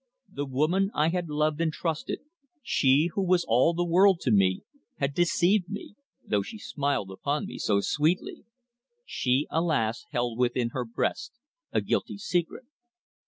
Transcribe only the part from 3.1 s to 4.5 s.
who was all the world to